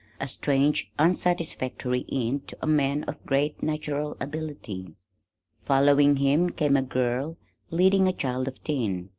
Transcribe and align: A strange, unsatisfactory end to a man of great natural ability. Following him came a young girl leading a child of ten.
A 0.19 0.27
strange, 0.27 0.89
unsatisfactory 0.97 2.07
end 2.11 2.47
to 2.47 2.57
a 2.59 2.65
man 2.65 3.03
of 3.03 3.23
great 3.23 3.61
natural 3.61 4.17
ability. 4.19 4.95
Following 5.59 6.15
him 6.15 6.49
came 6.49 6.75
a 6.75 6.79
young 6.79 6.87
girl 6.89 7.37
leading 7.69 8.07
a 8.07 8.11
child 8.13 8.47
of 8.47 8.63
ten. 8.63 9.09